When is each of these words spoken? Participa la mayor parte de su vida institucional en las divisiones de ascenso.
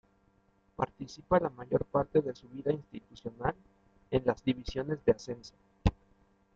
Participa 0.75 1.39
la 1.39 1.51
mayor 1.51 1.85
parte 1.85 2.21
de 2.23 2.33
su 2.33 2.49
vida 2.49 2.71
institucional 2.73 3.53
en 4.09 4.25
las 4.25 4.43
divisiones 4.43 5.05
de 5.05 5.11
ascenso. 5.11 5.53